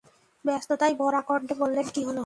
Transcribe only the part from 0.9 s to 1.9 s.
ভরা কণ্ঠে বললেন,